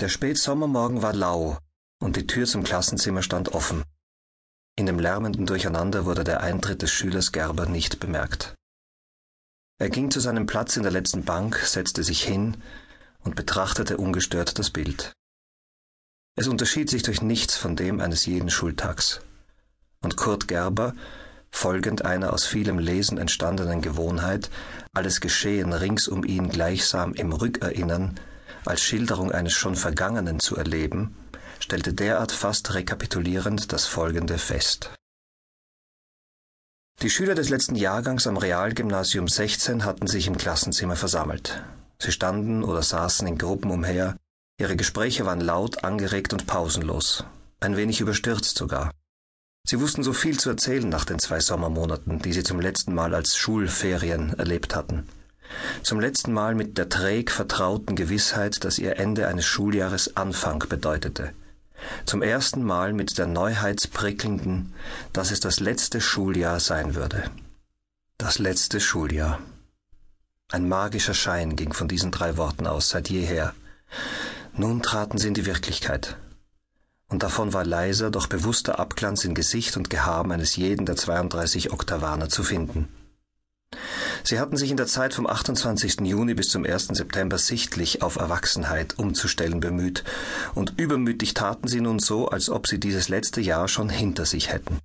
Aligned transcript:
Der 0.00 0.08
Spätsommermorgen 0.08 1.02
war 1.02 1.12
lau 1.12 1.58
und 2.02 2.16
die 2.16 2.26
Tür 2.26 2.46
zum 2.46 2.62
Klassenzimmer 2.62 3.22
stand 3.22 3.50
offen. 3.50 3.84
In 4.76 4.86
dem 4.86 4.98
lärmenden 4.98 5.44
Durcheinander 5.44 6.06
wurde 6.06 6.24
der 6.24 6.40
Eintritt 6.40 6.80
des 6.80 6.90
Schülers 6.90 7.32
Gerber 7.32 7.66
nicht 7.66 8.00
bemerkt. 8.00 8.54
Er 9.78 9.90
ging 9.90 10.10
zu 10.10 10.18
seinem 10.20 10.46
Platz 10.46 10.78
in 10.78 10.84
der 10.84 10.92
letzten 10.92 11.26
Bank, 11.26 11.56
setzte 11.56 12.02
sich 12.02 12.24
hin 12.24 12.62
und 13.24 13.36
betrachtete 13.36 13.98
ungestört 13.98 14.58
das 14.58 14.70
Bild. 14.70 15.12
Es 16.34 16.48
unterschied 16.48 16.88
sich 16.88 17.02
durch 17.02 17.20
nichts 17.20 17.58
von 17.58 17.76
dem 17.76 18.00
eines 18.00 18.24
jeden 18.24 18.48
Schultags. 18.48 19.20
Und 20.00 20.16
Kurt 20.16 20.48
Gerber, 20.48 20.94
folgend 21.50 22.06
einer 22.06 22.32
aus 22.32 22.46
vielem 22.46 22.78
Lesen 22.78 23.18
entstandenen 23.18 23.82
Gewohnheit, 23.82 24.48
alles 24.94 25.20
Geschehen 25.20 25.74
rings 25.74 26.08
um 26.08 26.24
ihn 26.24 26.48
gleichsam 26.48 27.12
im 27.12 27.32
Rückerinnern 27.32 28.18
als 28.64 28.80
Schilderung 28.80 29.32
eines 29.32 29.52
schon 29.52 29.76
Vergangenen 29.76 30.40
zu 30.40 30.56
erleben, 30.56 31.16
stellte 31.58 31.92
derart 31.94 32.32
fast 32.32 32.74
rekapitulierend 32.74 33.72
das 33.72 33.86
folgende 33.86 34.38
fest. 34.38 34.90
Die 37.02 37.10
Schüler 37.10 37.34
des 37.34 37.48
letzten 37.48 37.76
Jahrgangs 37.76 38.26
am 38.26 38.36
Realgymnasium 38.36 39.26
16 39.26 39.84
hatten 39.84 40.06
sich 40.06 40.26
im 40.26 40.36
Klassenzimmer 40.36 40.96
versammelt. 40.96 41.62
Sie 41.98 42.12
standen 42.12 42.62
oder 42.62 42.82
saßen 42.82 43.26
in 43.26 43.38
Gruppen 43.38 43.70
umher, 43.70 44.16
ihre 44.58 44.76
Gespräche 44.76 45.24
waren 45.24 45.40
laut, 45.40 45.84
angeregt 45.84 46.32
und 46.32 46.46
pausenlos, 46.46 47.24
ein 47.60 47.76
wenig 47.76 48.00
überstürzt 48.00 48.56
sogar. 48.56 48.90
Sie 49.66 49.80
wussten 49.80 50.02
so 50.02 50.12
viel 50.12 50.38
zu 50.38 50.50
erzählen 50.50 50.88
nach 50.88 51.04
den 51.04 51.18
zwei 51.18 51.40
Sommermonaten, 51.40 52.20
die 52.20 52.32
sie 52.32 52.42
zum 52.42 52.60
letzten 52.60 52.94
Mal 52.94 53.14
als 53.14 53.36
Schulferien 53.36 54.38
erlebt 54.38 54.74
hatten. 54.74 55.06
Zum 55.82 56.00
letzten 56.00 56.32
Mal 56.32 56.54
mit 56.54 56.78
der 56.78 56.88
träg 56.88 57.30
vertrauten 57.30 57.96
Gewissheit, 57.96 58.64
dass 58.64 58.78
ihr 58.78 58.98
Ende 58.98 59.28
eines 59.28 59.46
Schuljahres 59.46 60.16
Anfang 60.16 60.60
bedeutete. 60.68 61.32
Zum 62.04 62.22
ersten 62.22 62.62
Mal 62.62 62.92
mit 62.92 63.18
der 63.18 63.26
neuheitsprickelnden, 63.26 64.74
dass 65.12 65.30
es 65.30 65.40
das 65.40 65.60
letzte 65.60 66.00
Schuljahr 66.00 66.60
sein 66.60 66.94
würde. 66.94 67.30
Das 68.18 68.38
letzte 68.38 68.80
Schuljahr. 68.80 69.40
Ein 70.52 70.68
magischer 70.68 71.14
Schein 71.14 71.56
ging 71.56 71.72
von 71.72 71.88
diesen 71.88 72.10
drei 72.10 72.36
Worten 72.36 72.66
aus 72.66 72.90
seit 72.90 73.08
jeher. 73.08 73.54
Nun 74.52 74.82
traten 74.82 75.16
sie 75.16 75.28
in 75.28 75.34
die 75.34 75.46
Wirklichkeit. 75.46 76.16
Und 77.08 77.22
davon 77.22 77.52
war 77.52 77.64
leiser, 77.64 78.10
doch 78.10 78.26
bewusster 78.26 78.78
Abglanz 78.78 79.24
in 79.24 79.34
Gesicht 79.34 79.76
und 79.76 79.90
Gehaben 79.90 80.32
eines 80.32 80.56
jeden 80.56 80.86
der 80.86 80.96
32 80.96 81.72
Oktavaner 81.72 82.28
zu 82.28 82.42
finden. 82.42 82.88
Sie 84.24 84.38
hatten 84.38 84.56
sich 84.56 84.70
in 84.70 84.76
der 84.76 84.86
Zeit 84.86 85.14
vom 85.14 85.26
28. 85.26 86.00
Juni 86.00 86.34
bis 86.34 86.48
zum 86.48 86.64
1. 86.64 86.88
September 86.88 87.38
sichtlich 87.38 88.02
auf 88.02 88.16
Erwachsenheit 88.16 88.98
umzustellen 88.98 89.60
bemüht, 89.60 90.04
und 90.54 90.74
übermütig 90.78 91.34
taten 91.34 91.68
sie 91.68 91.80
nun 91.80 91.98
so, 91.98 92.28
als 92.28 92.50
ob 92.50 92.66
sie 92.66 92.78
dieses 92.78 93.08
letzte 93.08 93.40
Jahr 93.40 93.68
schon 93.68 93.88
hinter 93.88 94.26
sich 94.26 94.52
hätten. 94.52 94.78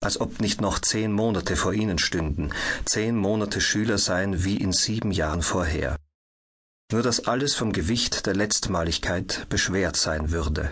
Als 0.00 0.20
ob 0.20 0.40
nicht 0.40 0.60
noch 0.60 0.78
zehn 0.78 1.12
Monate 1.12 1.56
vor 1.56 1.72
ihnen 1.72 1.98
stünden, 1.98 2.52
zehn 2.84 3.16
Monate 3.16 3.60
Schüler 3.60 3.98
seien 3.98 4.44
wie 4.44 4.56
in 4.56 4.72
sieben 4.72 5.10
Jahren 5.10 5.42
vorher. 5.42 5.96
Nur 6.92 7.02
dass 7.02 7.26
alles 7.26 7.54
vom 7.54 7.72
Gewicht 7.72 8.26
der 8.26 8.34
Letztmaligkeit 8.34 9.46
beschwert 9.48 9.96
sein 9.96 10.30
würde. 10.30 10.70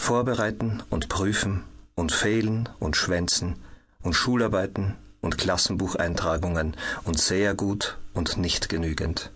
Vorbereiten 0.00 0.82
und 0.88 1.08
prüfen 1.08 1.64
und 1.94 2.10
fehlen 2.10 2.68
und 2.80 2.96
schwänzen 2.96 3.56
und 4.02 4.14
Schularbeiten 4.14 4.96
und 5.22 5.38
Klassenbucheintragungen 5.38 6.76
und 7.04 7.18
sehr 7.18 7.54
gut 7.54 7.96
und 8.12 8.36
nicht 8.36 8.68
genügend. 8.68 9.30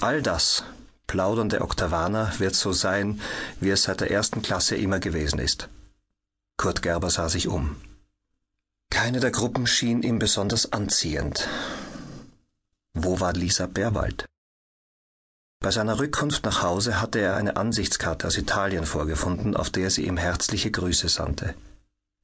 All 0.00 0.20
das, 0.22 0.64
plaudernde 1.06 1.60
Oktavaner, 1.60 2.32
wird 2.38 2.56
so 2.56 2.72
sein, 2.72 3.20
wie 3.60 3.70
es 3.70 3.84
seit 3.84 4.00
der 4.00 4.10
ersten 4.10 4.42
Klasse 4.42 4.74
immer 4.76 4.98
gewesen 4.98 5.38
ist. 5.38 5.68
Kurt 6.56 6.82
Gerber 6.82 7.10
sah 7.10 7.28
sich 7.28 7.46
um. 7.46 7.76
Keine 8.90 9.20
der 9.20 9.30
Gruppen 9.30 9.66
schien 9.66 10.02
ihm 10.02 10.18
besonders 10.18 10.72
anziehend. 10.72 11.48
Wo 12.94 13.20
war 13.20 13.32
Lisa 13.32 13.66
Berwald? 13.66 14.26
Bei 15.60 15.70
seiner 15.70 15.98
Rückkunft 15.98 16.44
nach 16.44 16.62
Hause 16.62 17.00
hatte 17.00 17.20
er 17.20 17.36
eine 17.36 17.56
Ansichtskarte 17.56 18.26
aus 18.26 18.36
Italien 18.36 18.84
vorgefunden, 18.84 19.56
auf 19.56 19.70
der 19.70 19.90
sie 19.90 20.06
ihm 20.06 20.16
herzliche 20.16 20.70
Grüße 20.70 21.08
sandte. 21.08 21.54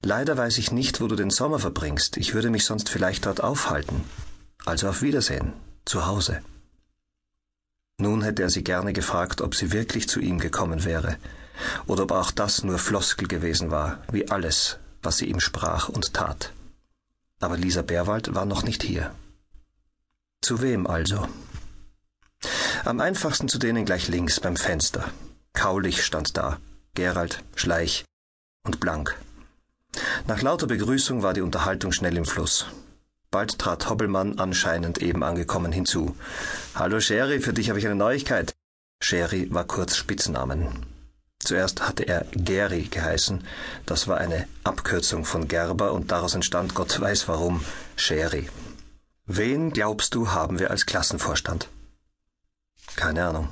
Leider 0.03 0.37
weiß 0.37 0.59
ich 0.59 0.71
nicht, 0.71 1.01
wo 1.01 1.09
du 1.09 1.17
den 1.17 1.31
Sommer 1.31 1.59
verbringst. 1.59 2.17
Ich 2.17 2.35
würde 2.35 2.51
mich 2.51 2.65
sonst 2.65 2.89
vielleicht 2.89 3.27
dort 3.27 3.43
aufhalten. 3.43 4.05
Also 4.65 4.89
auf 4.89 5.03
Wiedersehen, 5.03 5.53
zu 5.85 6.07
Hause. 6.07 6.41
Nun 7.99 8.23
hätte 8.23 8.43
er 8.43 8.51
sie 8.51 8.63
gerne 8.63 8.93
gefragt, 8.93 9.41
ob 9.41 9.57
sie 9.57 9.73
wirklich 9.73 10.09
zu 10.09 10.21
ihm 10.21 10.39
gekommen 10.39 10.85
wäre, 10.85 11.17
oder 11.87 12.05
ob 12.05 12.13
auch 12.13 12.31
das 12.31 12.63
nur 12.63 12.79
Floskel 12.79 13.27
gewesen 13.27 13.73
war, 13.73 14.01
wie 14.13 14.31
alles, 14.31 14.79
was 15.03 15.19
sie 15.19 15.27
ihm 15.27 15.41
sprach 15.41 15.89
und 15.89 16.15
tat. 16.15 16.53
Aber 17.41 17.57
Lisa 17.57 17.83
Berwald 17.83 18.35
war 18.35 18.45
noch 18.45 18.63
nicht 18.63 18.85
hier. 18.85 19.13
Zu 20.41 20.63
wem 20.63 20.87
also? 20.87 21.29
Am 22.85 23.01
einfachsten 23.01 23.49
zu 23.49 23.59
denen 23.59 23.85
gleich 23.85 24.07
links 24.07 24.39
beim 24.39 24.57
Fenster. 24.57 25.11
Kaulich 25.53 26.05
stand 26.05 26.37
da, 26.37 26.59
Gerald, 26.95 27.43
Schleich 27.57 28.05
und 28.63 28.79
Blank. 28.79 29.17
Nach 30.27 30.43
lauter 30.43 30.67
Begrüßung 30.67 31.23
war 31.23 31.33
die 31.33 31.41
Unterhaltung 31.41 31.93
schnell 31.93 32.17
im 32.17 32.27
Fluss. 32.27 32.67
Bald 33.31 33.59
trat 33.59 33.89
Hobbelmann 33.89 34.39
anscheinend 34.39 34.99
eben 34.99 35.23
angekommen 35.23 35.73
hinzu. 35.73 36.17
Hallo 36.75 37.01
Sherry, 37.01 37.41
für 37.41 37.53
dich 37.53 37.71
habe 37.71 37.79
ich 37.79 37.87
eine 37.87 37.95
Neuigkeit. 37.95 38.55
Sherry 39.01 39.49
war 39.51 39.65
kurz 39.65 39.97
Spitznamen. 39.97 40.87
Zuerst 41.39 41.87
hatte 41.89 42.03
er 42.03 42.27
Geri 42.33 42.83
geheißen, 42.83 43.45
das 43.87 44.09
war 44.09 44.19
eine 44.19 44.49
Abkürzung 44.65 45.25
von 45.25 45.47
Gerber 45.47 45.93
und 45.93 46.11
daraus 46.11 46.35
entstand 46.35 46.75
Gott 46.75 47.01
weiß 47.01 47.29
warum 47.29 47.65
Sherry. 47.97 48.49
Wen 49.25 49.71
glaubst 49.71 50.15
du 50.15 50.31
haben 50.31 50.59
wir 50.59 50.71
als 50.71 50.85
Klassenvorstand? 50.85 51.69
Keine 52.97 53.27
Ahnung. 53.27 53.49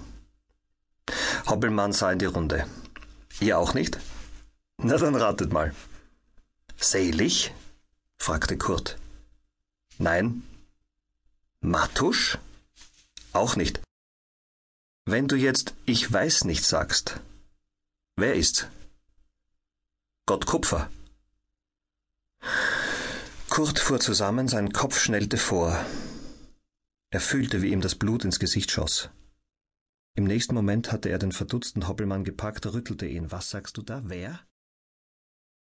Hobbelmann 1.48 1.92
sah 1.92 2.12
in 2.12 2.18
die 2.18 2.24
Runde. 2.24 2.66
Ihr 3.40 3.58
auch 3.58 3.72
nicht? 3.74 3.98
Na 4.78 4.96
dann 4.96 5.14
ratet 5.14 5.52
mal. 5.52 5.72
Selig? 6.78 7.52
fragte 8.18 8.56
Kurt. 8.56 8.98
Nein. 9.98 10.42
Matusch? 11.60 12.38
Auch 13.32 13.56
nicht. 13.56 13.80
Wenn 15.04 15.28
du 15.28 15.36
jetzt 15.36 15.74
Ich 15.84 16.10
weiß 16.12 16.44
nicht 16.44 16.64
sagst, 16.64 17.20
wer 18.16 18.34
ist? 18.34 18.68
Gott 20.26 20.46
Kupfer. 20.46 20.90
Kurt 23.48 23.78
fuhr 23.78 24.00
zusammen, 24.00 24.48
sein 24.48 24.72
Kopf 24.72 24.98
schnellte 24.98 25.38
vor. 25.38 25.84
Er 27.10 27.20
fühlte, 27.20 27.62
wie 27.62 27.70
ihm 27.72 27.80
das 27.80 27.94
Blut 27.94 28.24
ins 28.24 28.38
Gesicht 28.38 28.70
schoss. 28.70 29.08
Im 30.14 30.24
nächsten 30.24 30.54
Moment 30.54 30.92
hatte 30.92 31.08
er 31.08 31.18
den 31.18 31.32
verdutzten 31.32 31.86
Hoppelmann 31.86 32.24
gepackt, 32.24 32.66
rüttelte 32.66 33.06
ihn. 33.06 33.30
Was 33.30 33.50
sagst 33.50 33.76
du 33.76 33.82
da? 33.82 34.02
Wer? 34.04 34.40